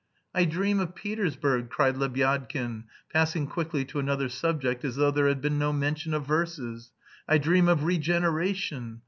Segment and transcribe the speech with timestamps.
[0.33, 5.41] "I dream of Petersburg," cried Lebyadkin, passing quickly to another subject, as though there had
[5.41, 6.89] been no mention of verses.
[7.29, 8.99] "I dream of regeneration....